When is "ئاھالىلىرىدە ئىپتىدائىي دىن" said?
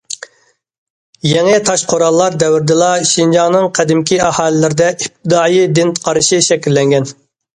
4.29-5.93